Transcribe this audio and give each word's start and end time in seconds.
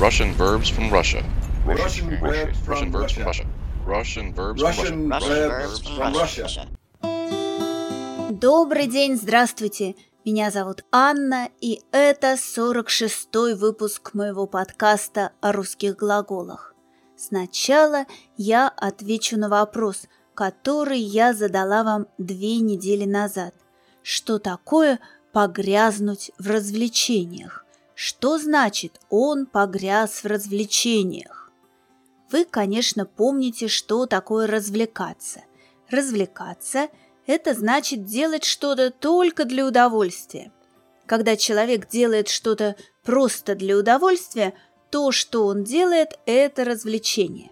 Russian 0.00 0.32
verbs 0.34 0.68
from 0.68 0.90
Russia. 0.90 1.24
Russian 1.66 2.20
verbs 2.20 2.68
Russian 2.68 2.92
from 2.92 2.92
verbs 2.92 3.12
from 3.12 3.24
Russia. 3.24 3.24
Russia. 3.24 3.46
Russian 3.84 4.32
verbs 4.32 4.62
Russian 4.62 4.86
from 4.86 5.10
Russia. 5.10 5.48
verbs 5.48 5.80
from 5.88 6.14
Russia. 6.14 6.68
Добрый 8.30 8.86
день, 8.86 9.16
здравствуйте! 9.16 9.96
Меня 10.24 10.52
зовут 10.52 10.84
Анна, 10.92 11.48
и 11.60 11.80
это 11.90 12.34
46-й 12.34 13.54
выпуск 13.56 14.14
моего 14.14 14.46
подкаста 14.46 15.32
о 15.40 15.50
русских 15.50 15.96
глаголах. 15.96 16.74
Сначала 17.16 18.04
я 18.36 18.68
отвечу 18.68 19.36
на 19.36 19.48
вопрос, 19.48 20.06
который 20.34 21.00
я 21.00 21.34
задала 21.34 21.82
вам 21.82 22.06
две 22.18 22.60
недели 22.60 23.04
назад. 23.04 23.52
Что 24.04 24.38
такое 24.38 25.00
погрязнуть 25.32 26.30
в 26.38 26.48
развлечениях? 26.48 27.64
Что 28.00 28.38
значит 28.38 29.00
он 29.10 29.44
погряз 29.44 30.22
в 30.22 30.26
развлечениях? 30.26 31.50
Вы, 32.30 32.44
конечно, 32.44 33.06
помните, 33.06 33.66
что 33.66 34.06
такое 34.06 34.46
развлекаться. 34.46 35.42
Развлекаться– 35.90 36.90
это 37.26 37.54
значит 37.54 38.04
делать 38.04 38.44
что-то 38.44 38.92
только 38.92 39.44
для 39.44 39.66
удовольствия. 39.66 40.52
Когда 41.06 41.34
человек 41.34 41.88
делает 41.88 42.28
что-то 42.28 42.76
просто 43.02 43.56
для 43.56 43.76
удовольствия, 43.76 44.54
то, 44.90 45.10
что 45.10 45.46
он 45.46 45.64
делает, 45.64 46.20
это 46.24 46.64
развлечение. 46.64 47.50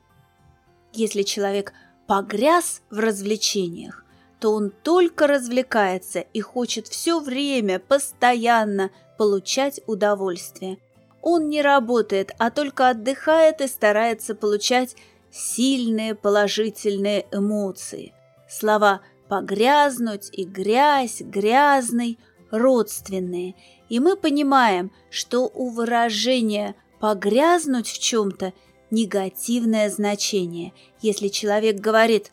Если 0.93 1.23
человек 1.23 1.73
погряз 2.07 2.83
в 2.89 3.01
развлечениях, 3.01 4.05
то 4.39 4.53
он 4.53 4.71
только 4.71 5.27
развлекается 5.27 6.21
и 6.21 6.41
хочет 6.41 6.87
все 6.87 7.19
время, 7.19 7.81
постоянно 7.81 8.93
получать 9.17 9.81
удовольствие. 9.87 10.79
Он 11.23 11.49
не 11.49 11.63
работает, 11.63 12.33
а 12.39 12.51
только 12.51 12.91
отдыхает 12.91 13.61
и 13.61 13.67
старается 13.67 14.35
получать 14.35 14.97
сильные 15.31 16.15
положительные 16.15 17.27
эмоции. 17.33 18.13
Слова 18.49 19.01
«погрязнуть» 19.29 20.29
и 20.33 20.45
«грязь», 20.45 21.21
«грязный» 21.21 22.19
родственные. 22.51 23.55
И 23.89 24.01
мы 24.01 24.17
понимаем, 24.17 24.93
что 25.11 25.51
у 25.53 25.69
выражения 25.69 26.75
«погрязнуть 27.01 27.89
в 27.89 27.99
чем-то» 27.99 28.53
негативное 28.91 29.91
значение. 29.91 30.73
Если 31.01 31.29
человек 31.29 31.77
говорит, 31.77 32.31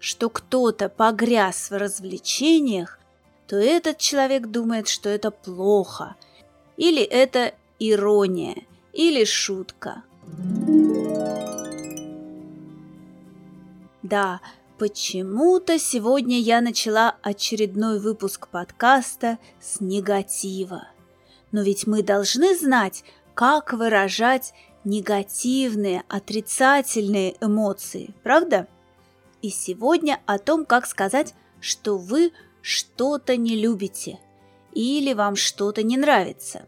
что 0.00 0.28
кто-то 0.28 0.88
погряз 0.88 1.70
в 1.70 1.76
развлечениях, 1.78 2.98
то 3.46 3.56
этот 3.56 3.98
человек 3.98 4.48
думает, 4.48 4.88
что 4.88 5.08
это 5.08 5.30
плохо, 5.30 6.16
или 6.76 7.02
это 7.02 7.54
ирония, 7.78 8.56
или 8.92 9.24
шутка. 9.24 10.02
Да, 14.02 14.40
почему-то 14.78 15.78
сегодня 15.78 16.38
я 16.38 16.60
начала 16.60 17.16
очередной 17.22 18.00
выпуск 18.00 18.48
подкаста 18.48 19.38
с 19.60 19.80
негатива. 19.80 20.88
Но 21.52 21.62
ведь 21.62 21.86
мы 21.86 22.02
должны 22.02 22.56
знать, 22.56 23.04
как 23.34 23.72
выражать 23.72 24.52
негативные, 24.84 26.02
отрицательные 26.08 27.36
эмоции, 27.40 28.14
правда? 28.22 28.66
И 29.40 29.50
сегодня 29.50 30.20
о 30.26 30.38
том, 30.38 30.64
как 30.64 30.86
сказать, 30.86 31.34
что 31.60 31.96
вы 31.98 32.32
что-то 32.60 33.36
не 33.36 33.56
любите 33.56 34.18
или 34.74 35.12
вам 35.12 35.36
что-то 35.36 35.82
не 35.82 35.96
нравится. 35.96 36.66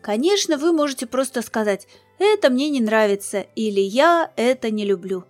Конечно, 0.00 0.56
вы 0.56 0.72
можете 0.72 1.06
просто 1.06 1.42
сказать 1.42 1.86
«это 2.18 2.48
мне 2.50 2.70
не 2.70 2.80
нравится» 2.80 3.40
или 3.54 3.80
«я 3.80 4.32
это 4.36 4.70
не 4.70 4.84
люблю». 4.84 5.24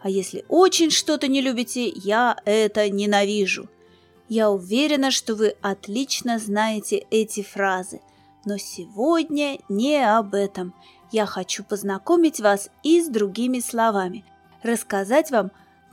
А 0.00 0.08
если 0.08 0.44
очень 0.48 0.90
что-то 0.90 1.28
не 1.28 1.40
любите, 1.40 1.88
я 1.88 2.36
это 2.44 2.88
ненавижу. 2.88 3.68
Я 4.28 4.50
уверена, 4.50 5.10
что 5.10 5.34
вы 5.34 5.56
отлично 5.60 6.38
знаете 6.38 7.06
эти 7.10 7.42
фразы. 7.42 8.00
Но 8.44 8.56
сегодня 8.56 9.58
не 9.68 9.98
об 9.98 10.34
этом. 10.34 10.74
Я 11.10 11.26
хочу 11.26 11.64
познакомить 11.64 12.40
вас 12.40 12.70
и 12.82 13.02
с 13.02 13.08
другими 13.08 13.58
словами, 13.58 14.24
рассказать 14.62 15.30
вам, 15.30 15.50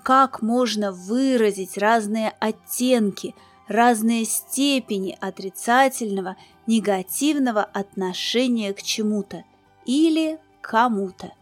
как 0.07 0.41
можно 0.41 0.93
выразить 0.93 1.77
разные 1.77 2.33
оттенки, 2.39 3.35
разные 3.67 4.23
степени 4.23 5.17
отрицательного, 5.19 6.37
негативного 6.65 7.61
отношения 7.61 8.73
к 8.73 8.81
чему-то 8.81 9.43
или 9.85 10.39
кому-то. 10.61 11.33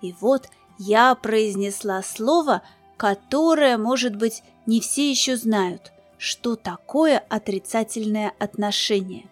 И 0.00 0.14
вот 0.22 0.48
я 0.78 1.14
произнесла 1.14 2.02
слово, 2.02 2.62
которое, 2.96 3.76
может 3.76 4.16
быть, 4.16 4.42
не 4.64 4.80
все 4.80 5.10
еще 5.10 5.36
знают, 5.36 5.92
что 6.16 6.56
такое 6.56 7.22
отрицательное 7.28 8.32
отношение. 8.38 9.26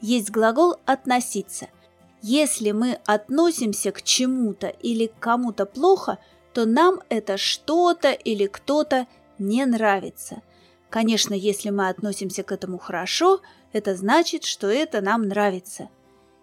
Есть 0.00 0.30
глагол 0.30 0.76
«относиться». 0.86 1.66
Если 2.22 2.70
мы 2.70 3.00
относимся 3.06 3.90
к 3.90 4.02
чему-то 4.02 4.68
или 4.68 5.08
к 5.08 5.18
кому-то 5.18 5.66
плохо, 5.66 6.18
то 6.54 6.66
нам 6.66 7.00
это 7.08 7.36
что-то 7.36 8.12
или 8.12 8.46
кто-то 8.46 9.06
не 9.38 9.66
нравится. 9.66 10.42
Конечно, 10.88 11.34
если 11.34 11.70
мы 11.70 11.88
относимся 11.88 12.44
к 12.44 12.52
этому 12.52 12.78
хорошо, 12.78 13.40
это 13.72 13.96
значит, 13.96 14.44
что 14.44 14.68
это 14.68 15.00
нам 15.00 15.26
нравится. 15.26 15.88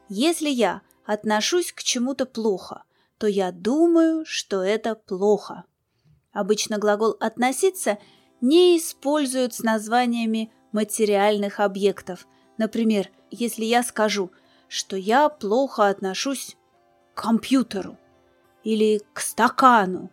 Если 0.10 0.50
я 0.50 0.82
отношусь 1.06 1.72
к 1.72 1.82
чему-то 1.82 2.26
плохо, 2.26 2.84
то 3.18 3.28
я 3.28 3.54
думаю, 3.54 4.26
что 4.26 4.62
это 4.62 4.96
плохо. 4.96 5.64
Обычно 6.34 6.78
глагол 6.78 7.16
«относиться» 7.20 7.98
не 8.42 8.78
используют 8.78 9.54
с 9.54 9.60
названиями 9.60 10.52
материальных 10.74 11.62
объектов. 11.62 12.28
Например, 12.58 13.10
если 13.30 13.64
я 13.64 13.84
скажу, 13.84 14.32
что 14.68 14.98
я 14.98 15.30
плохо 15.30 15.88
отношусь 15.88 16.58
к 17.14 17.22
компьютеру 17.22 17.98
или 18.64 19.02
к 19.14 19.20
стакану. 19.20 20.12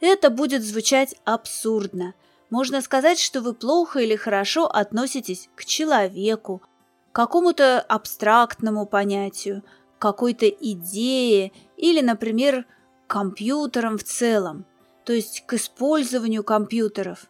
Это 0.00 0.30
будет 0.30 0.62
звучать 0.62 1.14
абсурдно. 1.24 2.14
Можно 2.50 2.82
сказать, 2.82 3.18
что 3.18 3.40
вы 3.40 3.54
плохо 3.54 4.00
или 4.00 4.16
хорошо 4.16 4.66
относитесь 4.66 5.48
к 5.54 5.64
человеку, 5.64 6.62
к 7.10 7.14
какому-то 7.14 7.80
абстрактному 7.80 8.86
понятию, 8.86 9.62
какой-то 9.98 10.48
идее 10.48 11.52
или, 11.76 12.00
например, 12.00 12.66
к 13.06 13.10
компьютерам 13.10 13.96
в 13.96 14.04
целом, 14.04 14.66
то 15.04 15.12
есть 15.12 15.44
к 15.46 15.54
использованию 15.54 16.42
компьютеров, 16.44 17.26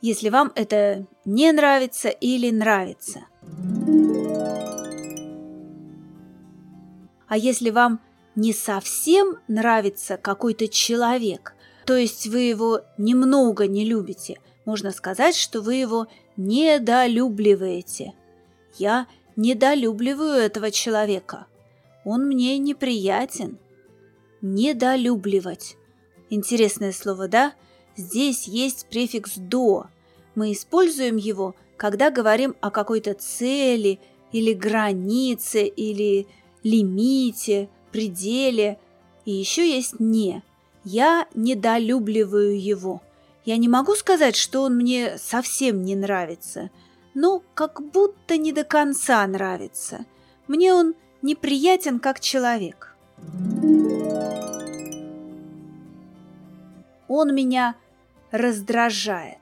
если 0.00 0.30
вам 0.30 0.50
это 0.54 1.06
не 1.24 1.52
нравится 1.52 2.08
или 2.08 2.50
нравится. 2.50 3.26
А 7.28 7.36
если 7.36 7.70
вам 7.70 8.00
не 8.34 8.52
совсем 8.52 9.38
нравится 9.48 10.16
какой-то 10.16 10.68
человек, 10.68 11.54
то 11.86 11.96
есть 11.96 12.26
вы 12.26 12.40
его 12.40 12.80
немного 12.98 13.66
не 13.66 13.84
любите, 13.84 14.40
можно 14.64 14.90
сказать, 14.90 15.36
что 15.36 15.60
вы 15.60 15.74
его 15.74 16.06
недолюбливаете. 16.36 18.14
Я 18.76 19.06
недолюбливаю 19.36 20.34
этого 20.34 20.70
человека. 20.70 21.46
Он 22.04 22.26
мне 22.26 22.58
неприятен. 22.58 23.58
Недолюбливать. 24.40 25.76
Интересное 26.30 26.92
слово, 26.92 27.28
да? 27.28 27.54
Здесь 27.96 28.48
есть 28.48 28.86
префикс 28.90 29.36
«до». 29.36 29.86
Мы 30.34 30.52
используем 30.52 31.16
его, 31.16 31.54
когда 31.76 32.10
говорим 32.10 32.56
о 32.60 32.70
какой-то 32.70 33.14
цели 33.14 34.00
или 34.32 34.52
границе, 34.52 35.64
или 35.64 36.26
лимите, 36.64 37.68
пределе. 37.94 38.76
И 39.24 39.30
еще 39.30 39.70
есть 39.70 40.00
«не». 40.00 40.42
Я 40.82 41.28
недолюбливаю 41.34 42.60
его. 42.60 43.00
Я 43.46 43.56
не 43.56 43.68
могу 43.68 43.94
сказать, 43.94 44.36
что 44.36 44.62
он 44.62 44.76
мне 44.76 45.16
совсем 45.16 45.82
не 45.82 45.94
нравится, 45.96 46.70
но 47.14 47.42
как 47.54 47.80
будто 47.80 48.36
не 48.36 48.52
до 48.52 48.64
конца 48.64 49.26
нравится. 49.26 50.04
Мне 50.46 50.74
он 50.74 50.94
неприятен 51.22 52.00
как 52.00 52.20
человек. 52.20 52.96
Он 57.08 57.34
меня 57.34 57.76
раздражает. 58.30 59.38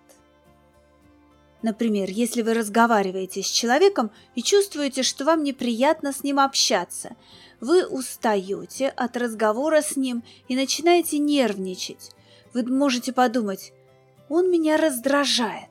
Например, 1.63 2.09
если 2.11 2.43
вы 2.43 2.55
разговариваете 2.55 3.43
с 3.43 3.47
человеком 3.47 4.11
и 4.35 4.43
чувствуете, 4.43 5.03
что 5.05 5.25
вам 5.25 5.45
неприятно 5.45 6.13
с 6.13 6.25
ним 6.25 6.41
общаться, 6.41 7.15
вы 7.61 7.87
устаете 7.87 8.89
от 8.89 9.17
разговора 9.17 9.81
с 9.81 9.97
ним 9.97 10.25
и 10.49 10.57
начинаете 10.57 11.19
нервничать. 11.19 12.11
Вы 12.53 12.65
можете 12.65 13.13
подумать, 13.13 13.73
он 14.29 14.51
меня 14.51 14.77
раздражает. 14.77 15.71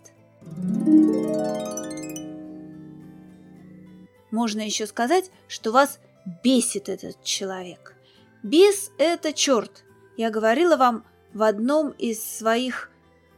Можно 4.31 4.61
еще 4.61 4.87
сказать, 4.87 5.29
что 5.49 5.71
вас 5.73 5.99
бесит 6.41 6.87
этот 6.87 7.21
человек. 7.21 7.95
Бес– 8.44 8.91
это 8.97 9.33
черт. 9.33 9.83
Я 10.15 10.29
говорила 10.29 10.77
вам 10.77 11.03
в 11.33 11.44
одном 11.44 11.89
из 11.89 12.23
своих 12.23 12.89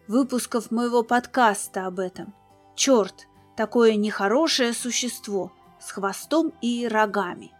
выпусков 0.07 0.69
моего 0.69 1.01
подкаста 1.01 1.87
об 1.87 1.99
этом. 1.99 2.33
Черт– 2.75 3.27
такое 3.55 3.95
нехорошее 3.95 4.73
существо 4.73 5.51
с 5.79 5.91
хвостом 5.91 6.53
и 6.61 6.87
рогами. 6.87 7.51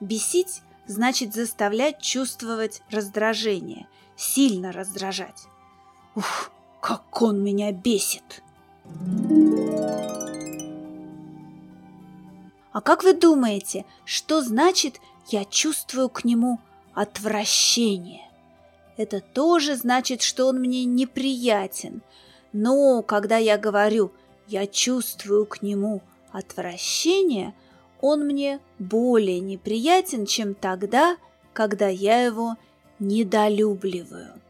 Бесить– 0.00 0.62
значит 0.86 1.34
заставлять 1.34 2.00
чувствовать 2.00 2.82
раздражение, 2.90 3.88
сильно 4.16 4.72
раздражать. 4.72 5.46
Ух, 6.14 6.50
как 6.80 7.22
он 7.22 7.42
меня 7.42 7.72
бесит! 7.72 8.42
А 12.72 12.80
как 12.80 13.04
вы 13.04 13.12
думаете, 13.12 13.84
что 14.04 14.42
значит 14.42 15.00
«я 15.28 15.44
чувствую 15.44 16.08
к 16.08 16.24
нему 16.24 16.58
отвращение»? 16.94 18.28
Это 18.96 19.20
тоже 19.20 19.76
значит, 19.76 20.22
что 20.22 20.46
он 20.46 20.58
мне 20.58 20.84
неприятен. 20.84 22.02
Но 22.52 23.02
когда 23.02 23.36
я 23.36 23.58
говорю 23.58 24.12
«я 24.46 24.66
чувствую 24.66 25.46
к 25.46 25.62
нему 25.62 26.02
отвращение», 26.30 27.54
он 28.00 28.26
мне 28.26 28.60
более 28.78 29.40
неприятен, 29.40 30.26
чем 30.26 30.54
тогда, 30.54 31.16
когда 31.52 31.88
я 31.88 32.24
его 32.24 32.56
недолюбливаю. 32.98 34.40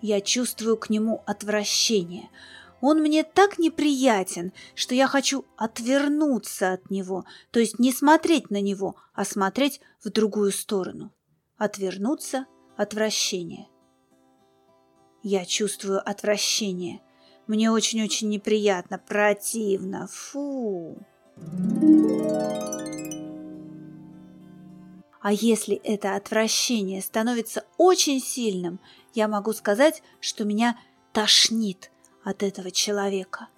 Я 0.00 0.20
чувствую 0.20 0.76
к 0.76 0.90
нему 0.90 1.22
отвращение– 1.26 2.28
он 2.80 3.00
мне 3.00 3.24
так 3.24 3.58
неприятен, 3.58 4.52
что 4.74 4.94
я 4.94 5.08
хочу 5.08 5.44
отвернуться 5.56 6.72
от 6.72 6.90
него, 6.90 7.24
то 7.50 7.58
есть 7.58 7.78
не 7.78 7.92
смотреть 7.92 8.50
на 8.50 8.60
него, 8.60 8.94
а 9.14 9.24
смотреть 9.24 9.80
в 10.02 10.10
другую 10.10 10.52
сторону. 10.52 11.12
Отвернуться– 11.56 12.46
отвращение. 12.76 13.66
Я 15.24 15.44
чувствую 15.44 16.08
отвращение. 16.08 17.00
Мне 17.48 17.72
очень-очень 17.72 18.28
неприятно, 18.28 18.98
противно. 18.98 20.06
Фу. 20.06 20.96
А 25.20 25.32
если 25.32 25.74
это 25.74 26.14
отвращение 26.14 27.02
становится 27.02 27.64
очень 27.76 28.20
сильным, 28.20 28.78
я 29.14 29.26
могу 29.26 29.52
сказать, 29.52 30.02
что 30.20 30.44
меня 30.44 30.78
тошнит– 31.12 31.90
от 32.28 32.42
этого 32.42 32.70
человека. 32.70 33.48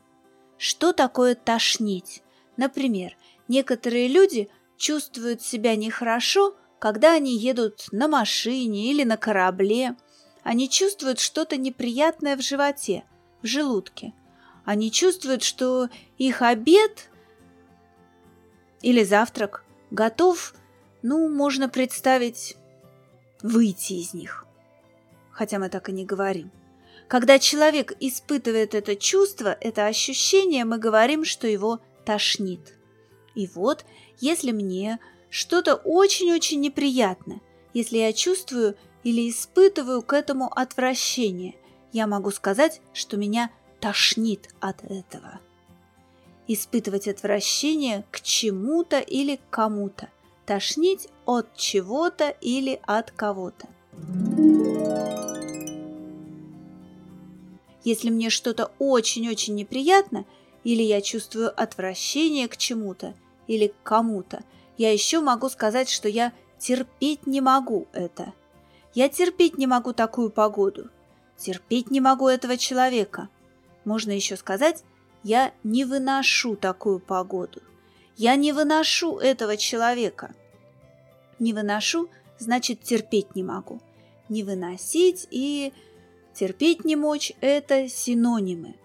Что 0.56 0.92
такое 0.92 1.34
тошнить? 1.34 2.22
Например, 2.56 3.16
некоторые 3.48 4.08
люди 4.08 4.48
чувствуют 4.76 5.42
себя 5.42 5.76
нехорошо, 5.76 6.54
когда 6.78 7.14
они 7.14 7.36
едут 7.36 7.86
на 7.90 8.08
машине 8.08 8.90
или 8.90 9.04
на 9.04 9.16
корабле. 9.16 9.96
Они 10.42 10.68
чувствуют 10.68 11.18
что-то 11.18 11.56
неприятное 11.56 12.36
в 12.36 12.42
животе, 12.42 13.04
в 13.42 13.46
желудке. 13.46 14.12
Они 14.64 14.90
чувствуют, 14.90 15.42
что 15.42 15.88
их 16.18 16.42
обед 16.42 17.10
или 18.82 19.02
завтрак 19.02 19.64
готов, 19.90 20.54
ну, 21.02 21.28
можно 21.28 21.68
представить, 21.68 22.56
выйти 23.42 23.94
из 23.94 24.14
них. 24.14 24.46
Хотя 25.30 25.58
мы 25.58 25.68
так 25.68 25.88
и 25.88 25.92
не 25.92 26.04
говорим. 26.04 26.50
Когда 27.08 27.38
человек 27.38 27.96
испытывает 27.98 28.74
это 28.74 28.94
чувство, 28.94 29.56
это 29.60 29.86
ощущение, 29.86 30.64
мы 30.64 30.78
говорим, 30.78 31.24
что 31.24 31.48
его 31.48 31.80
тошнит. 32.04 32.76
И 33.34 33.48
вот, 33.48 33.84
если 34.20 34.52
мне 34.52 34.98
что-то 35.28 35.74
очень-очень 35.74 36.60
неприятно, 36.60 37.40
если 37.74 37.98
я 37.98 38.12
чувствую 38.12 38.76
или 39.02 39.30
испытываю 39.30 40.02
к 40.02 40.12
этому 40.12 40.52
отвращение, 40.54 41.56
я 41.92 42.06
могу 42.06 42.30
сказать, 42.30 42.80
что 42.92 43.16
меня 43.16 43.50
тошнит 43.80 44.48
от 44.60 44.84
этого. 44.84 45.40
Испытывать 46.46 47.08
отвращение 47.08 48.04
к 48.10 48.20
чему-то 48.20 48.98
или 48.98 49.40
кому-то. 49.50 50.08
Тошнить 50.46 51.08
от 51.26 51.54
чего-то 51.56 52.30
или 52.40 52.80
от 52.86 53.10
кого-то. 53.10 53.68
Если 57.84 58.10
мне 58.10 58.30
что-то 58.30 58.72
очень-очень 58.78 59.54
неприятно, 59.54 60.26
или 60.64 60.82
я 60.82 61.00
чувствую 61.00 61.50
отвращение 61.58 62.48
к 62.48 62.56
чему-то 62.56 63.14
или 63.46 63.68
к 63.68 63.82
кому-то, 63.82 64.42
я 64.76 64.92
еще 64.92 65.20
могу 65.20 65.48
сказать, 65.48 65.88
что 65.88 66.08
я 66.08 66.32
терпеть 66.58 67.26
не 67.26 67.40
могу 67.40 67.86
это. 67.92 68.34
Я 68.92 69.08
терпеть 69.08 69.56
не 69.56 69.66
могу 69.66 69.92
такую 69.92 70.30
погоду. 70.30 70.90
Терпеть 71.40 71.90
не 71.90 72.00
могу 72.00 72.28
этого 72.28 72.58
человека. 72.58 73.30
Можно 73.86 74.12
еще 74.12 74.36
сказать, 74.36 74.84
я 75.22 75.54
не 75.64 75.86
выношу 75.86 76.54
такую 76.54 77.00
погоду. 77.00 77.62
Я 78.16 78.36
не 78.36 78.52
выношу 78.52 79.16
этого 79.16 79.56
человека. 79.56 80.34
Не 81.38 81.54
выношу, 81.54 82.10
значит 82.38 82.82
терпеть 82.82 83.34
не 83.34 83.42
могу. 83.42 83.80
Не 84.28 84.44
выносить 84.44 85.26
и 85.30 85.72
терпеть 86.34 86.84
не 86.84 86.94
мочь– 86.94 87.32
это 87.40 87.88
синонимы. 87.88 88.76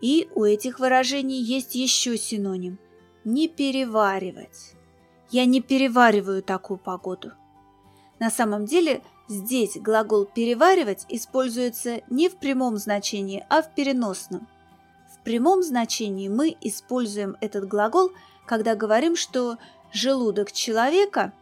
И 0.00 0.28
у 0.34 0.44
этих 0.44 0.80
выражений 0.80 1.42
есть 1.42 1.74
еще 1.74 2.16
синоним– 2.16 2.78
не 3.24 3.48
переваривать. 3.48 4.72
Я 5.30 5.44
не 5.44 5.60
перевариваю 5.60 6.42
такую 6.42 6.78
погоду. 6.78 7.32
На 8.22 8.30
самом 8.30 8.66
деле 8.66 9.02
здесь 9.26 9.76
глагол 9.76 10.26
«переваривать» 10.26 11.06
используется 11.08 12.02
не 12.08 12.28
в 12.28 12.36
прямом 12.36 12.76
значении, 12.76 13.44
а 13.48 13.62
в 13.62 13.74
переносном. 13.74 14.46
В 15.12 15.24
прямом 15.24 15.64
значении 15.64 16.28
мы 16.28 16.56
используем 16.60 17.36
этот 17.40 17.66
глагол, 17.66 18.12
когда 18.46 18.76
говорим, 18.76 19.16
что 19.16 19.58
желудок 19.92 20.52
человека 20.52 21.32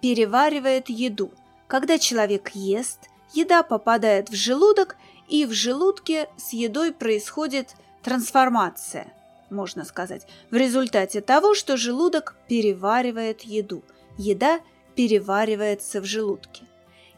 переваривает 0.00 0.88
еду– 0.88 1.32
когда 1.68 1.98
человек 1.98 2.50
ест, 2.54 3.10
еда 3.34 3.64
попадает 3.64 4.30
в 4.30 4.34
желудок, 4.34 4.96
и 5.28 5.44
в 5.44 5.52
желудке 5.52 6.28
с 6.38 6.54
едой 6.54 6.92
происходит 6.92 7.74
трансформация, 8.02 9.12
можно 9.50 9.84
сказать, 9.84 10.26
в 10.50 10.54
результате 10.54 11.20
того, 11.20 11.54
что 11.54 11.76
желудок 11.76 12.36
переваривает 12.48 13.42
еду. 13.42 13.82
Еда 14.16 14.60
переваривается 14.98 16.00
в 16.00 16.04
желудке. 16.04 16.64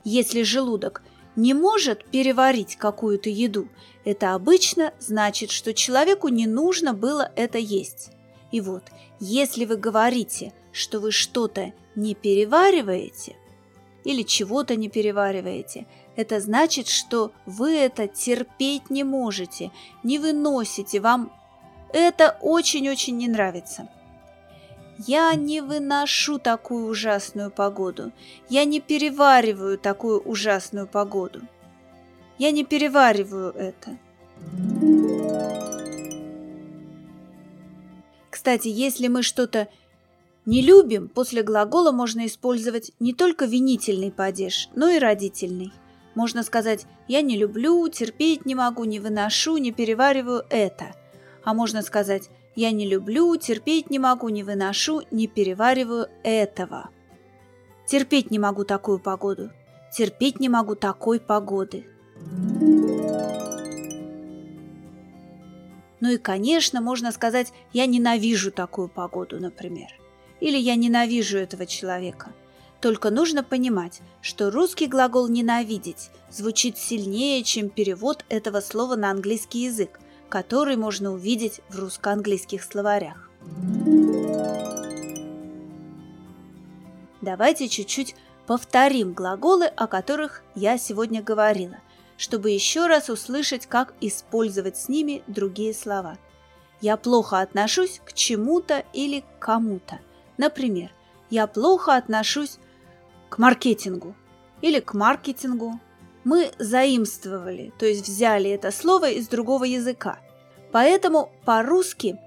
Если 0.04 0.42
желудок 0.42 1.02
не 1.34 1.54
может 1.54 2.04
переварить 2.04 2.76
какую-то 2.76 3.30
еду, 3.30 3.68
это 4.04 4.34
обычно 4.34 4.92
значит, 4.99 5.50
что 5.50 5.72
человеку 5.72 6.28
не 6.28 6.46
нужно 6.46 6.92
было 6.92 7.32
это 7.37 7.56
есть. 7.56 8.10
И 8.52 8.60
вот, 8.60 8.82
если 9.18 9.64
вы 9.64 9.78
говорите, 9.78 10.52
что 10.72 11.00
вы 11.00 11.10
что-то 11.10 11.72
не 11.94 12.14
перевариваете, 12.14 13.37
или 14.04 14.25
чего-то 14.25 14.76
не 14.76 14.90
перевариваете. 14.90 15.87
Это 16.16 16.40
значит, 16.40 16.87
что 16.87 17.32
вы 17.46 17.78
это 17.78 18.08
терпеть 18.08 18.90
не 18.90 19.04
можете, 19.04 19.70
не 20.02 20.18
выносите, 20.18 21.00
вам 21.00 21.32
это 21.94 22.37
очень-очень 22.42 23.16
не 23.16 23.28
нравится. 23.28 23.88
Я 25.07 25.35
не 25.35 25.62
выношу 25.62 26.38
такую 26.38 26.88
ужасную 26.88 27.50
погоду. 27.50 28.12
Я 28.50 28.64
не 28.64 28.80
перевариваю 28.80 29.78
такую 29.78 30.21
ужасную 30.21 30.87
погоду. 30.87 31.40
Я 32.37 32.50
не 32.50 32.64
перевариваю 32.64 33.52
это. 33.52 33.97
Кстати, 38.28 38.69
если 38.69 39.09
мы 39.09 39.23
что-то 39.23 39.69
не 40.45 40.61
любим 40.61 41.09
после 41.09 41.42
глагола 41.42 41.92
можно 41.92 42.26
использовать 42.26 42.92
не 43.00 43.14
только 43.14 43.47
винительный 43.47 44.11
падеж, 44.11 44.69
но 44.75 44.90
и 44.90 44.99
родительный. 44.99 45.73
Можно 46.14 46.42
сказать 46.42 46.85
«я 47.09 47.23
не 47.23 47.38
люблю, 47.38 47.88
терпеть 47.88 48.45
не 48.45 48.54
могу, 48.54 48.85
не 48.85 49.00
выношу, 49.00 49.57
не 49.57 49.73
перевариваю 49.73 50.45
это». 50.50 50.95
А 51.42 51.54
можно 51.54 51.80
сказать 51.80 52.28
«я 52.54 52.71
не 52.71 52.87
люблю, 52.88 53.37
терпеть 53.37 53.90
не 53.90 53.99
могу, 53.99 54.28
не 54.28 54.42
выношу, 54.42 55.02
не 55.11 55.26
перевариваю 55.26 56.09
этого». 56.23 56.90
Терпеть 57.87 58.30
не 58.30 58.38
могу 58.38 58.64
такую 58.64 59.00
погоду. 59.00 59.50
Терпеть 59.92 60.38
не 60.38 60.49
могу 60.49 60.76
такой 60.76 61.19
погоды. 61.19 61.87
Ну 66.00 66.11
и, 66.11 66.16
конечно, 66.16 66.80
можно 66.80 67.11
сказать 67.12 67.52
«я 67.73 67.87
ненавижу 67.87 68.52
такую 68.52 68.88
погоду», 68.88 69.40
например 69.40 69.88
или 70.40 70.57
«я 70.57 70.75
ненавижу 70.75 71.38
этого 71.38 71.66
человека». 71.66 72.33
Только 72.80 73.11
нужно 73.11 73.45
понимать, 73.45 74.00
что 74.23 74.50
русский 74.50 74.87
глагол 74.87 75.28
«ненавидеть» 75.28 76.11
звучит 76.30 76.78
сильнее, 76.78 77.45
чем 77.45 77.69
перевод 77.69 78.25
этого 78.30 78.61
слова 78.61 78.97
на 78.97 79.11
английский 79.11 79.64
язык, 79.64 80.00
который 80.30 80.76
можно 80.76 81.12
увидеть 81.12 81.60
в 81.68 81.78
русско-английских 81.78 82.62
словарях. 82.62 83.28
Давайте 87.20 87.68
чуть-чуть 87.68 88.14
повторим 88.46 89.12
глаголы, 89.12 89.66
о 89.66 89.87
которых 89.87 90.42
я 90.54 90.78
сегодня 90.78 91.22
говорила, 91.22 91.76
чтобы 92.16 92.50
еще 92.50 92.87
раз 92.87 93.10
услышать, 93.10 93.66
как 93.66 93.92
использовать 94.00 94.78
с 94.78 94.88
ними 94.88 95.22
другие 95.26 95.75
слова. 95.75 96.16
Я 96.80 96.96
плохо 96.96 97.40
отношусь 97.40 98.00
к 98.04 98.14
чему-то 98.14 98.84
или 98.92 99.20
к 99.20 99.38
кому-то. 99.38 99.99
Например, 100.38 100.90
я 101.28 101.46
плохо 101.46 101.96
отношусь 101.96 102.58
к 103.28 103.38
маркетингу 103.38 104.14
или 104.62 104.80
к 104.80 104.94
маркетингу. 104.94 105.78
Мы 106.24 106.52
заимствовали, 106.58 107.72
то 107.78 107.86
есть 107.86 108.06
взяли 108.06 108.50
это 108.50 108.70
слово 108.70 109.10
из 109.10 109.28
другого 109.28 109.64
языка. 109.64 110.18
Поэтому 110.72 111.32
по-русски 111.44 112.18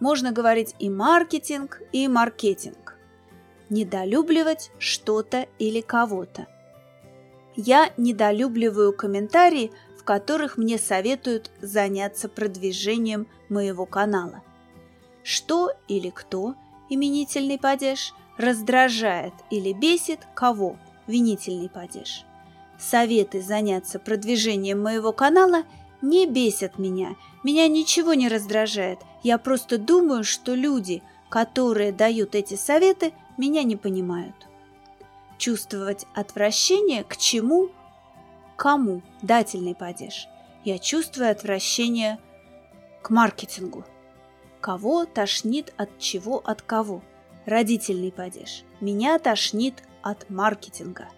можно 0.00 0.32
говорить 0.32 0.74
и 0.78 0.88
маркетинг, 0.88 1.80
и 1.92 2.08
маркетинг. 2.08 2.96
Недолюбливать 3.68 4.70
что-то 4.78 5.46
или 5.58 5.80
кого-то. 5.80 6.46
Я 7.54 7.92
недолюбливаю 7.96 8.94
комментарии, 8.94 9.70
в 9.98 10.04
которых 10.04 10.56
мне 10.56 10.78
советуют 10.78 11.50
заняться 11.60 12.28
продвижением 12.28 13.28
моего 13.48 13.86
канала. 13.86 14.42
Что 15.22 15.70
или 15.86 16.10
кто, 16.10 16.54
именительный 16.88 17.58
падеж, 17.58 18.14
раздражает 18.38 19.34
или 19.50 19.72
бесит 19.72 20.20
кого, 20.34 20.76
винительный 21.06 21.68
падеж. 21.68 22.24
Советы 22.78 23.40
заняться 23.40 23.98
продвижением 23.98 24.82
моего 24.82 25.12
канала 25.12 25.64
не 26.00 26.26
бесят 26.26 26.78
меня, 26.78 27.16
меня 27.44 27.68
ничего 27.68 28.14
не 28.14 28.28
раздражает, 28.28 28.98
я 29.22 29.38
просто 29.38 29.78
думаю, 29.78 30.24
что 30.24 30.54
люди, 30.54 31.02
которые 31.28 31.92
дают 31.92 32.34
эти 32.34 32.54
советы, 32.54 33.12
меня 33.38 33.62
не 33.62 33.76
понимают. 33.76 34.34
Чувствовать 35.38 36.06
отвращение 36.14 37.04
к 37.04 37.16
чему? 37.16 37.70
Кому? 38.56 39.02
Дательный 39.22 39.74
падеж. 39.74 40.28
Я 40.64 40.78
чувствую 40.78 41.30
отвращение 41.30 42.18
к 43.02 43.10
маркетингу. 43.10 43.84
Кого 44.60 45.04
тошнит 45.04 45.72
от 45.76 45.98
чего 45.98 46.38
от 46.44 46.62
кого? 46.62 47.02
Родительный 47.46 48.12
падеж. 48.12 48.62
Меня 48.80 49.18
тошнит 49.18 49.82
от 50.02 50.30
маркетинга. 50.30 51.08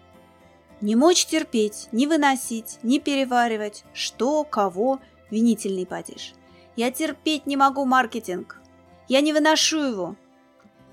Не 0.81 0.95
мочь 0.95 1.25
терпеть, 1.25 1.87
не 1.91 2.07
выносить, 2.07 2.79
не 2.83 2.99
переваривать, 2.99 3.83
что, 3.93 4.43
кого, 4.43 4.99
винительный 5.29 5.85
падеж. 5.85 6.33
Я 6.75 6.91
терпеть 6.91 7.45
не 7.45 7.57
могу 7.57 7.85
маркетинг. 7.85 8.61
Я 9.07 9.21
не 9.21 9.33
выношу 9.33 9.79
его. 9.79 10.15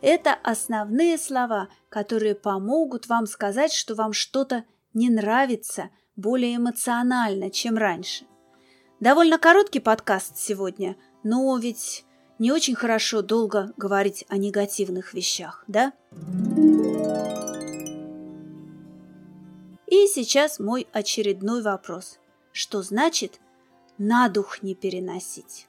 Это 0.00 0.34
основные 0.42 1.18
слова, 1.18 1.68
которые 1.88 2.34
помогут 2.34 3.08
вам 3.08 3.26
сказать, 3.26 3.72
что 3.72 3.94
вам 3.94 4.12
что-то 4.12 4.64
не 4.94 5.10
нравится 5.10 5.90
более 6.16 6.56
эмоционально, 6.56 7.50
чем 7.50 7.76
раньше. 7.76 8.24
Довольно 9.00 9.38
короткий 9.38 9.80
подкаст 9.80 10.36
сегодня, 10.36 10.96
но 11.22 11.56
ведь 11.58 12.04
не 12.38 12.52
очень 12.52 12.74
хорошо 12.74 13.22
долго 13.22 13.72
говорить 13.76 14.24
о 14.28 14.36
негативных 14.36 15.14
вещах, 15.14 15.64
да? 15.66 15.92
И 19.92 20.06
сейчас 20.06 20.58
мой 20.58 20.88
очередной 20.94 21.60
вопрос. 21.60 22.18
Что 22.50 22.80
значит 22.80 23.40
«на 23.98 24.30
дух 24.30 24.62
не 24.62 24.74
переносить»? 24.74 25.68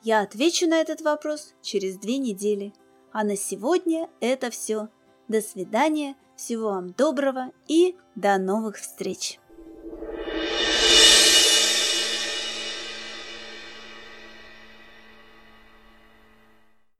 Я 0.00 0.20
отвечу 0.20 0.68
на 0.68 0.80
этот 0.80 1.00
вопрос 1.00 1.54
через 1.60 1.98
две 1.98 2.18
недели. 2.18 2.72
А 3.10 3.24
на 3.24 3.36
сегодня 3.36 4.08
это 4.20 4.50
все. 4.50 4.90
До 5.26 5.40
свидания, 5.40 6.14
всего 6.36 6.68
вам 6.68 6.92
доброго 6.92 7.50
и 7.66 7.96
до 8.14 8.38
новых 8.38 8.76
встреч! 8.76 9.40